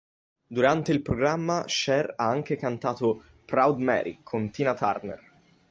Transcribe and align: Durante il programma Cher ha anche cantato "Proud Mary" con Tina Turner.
Durante 0.47 0.91
il 0.91 1.03
programma 1.03 1.63
Cher 1.67 2.13
ha 2.17 2.25
anche 2.25 2.55
cantato 2.55 3.21
"Proud 3.45 3.77
Mary" 3.79 4.21
con 4.23 4.49
Tina 4.49 4.73
Turner. 4.73 5.31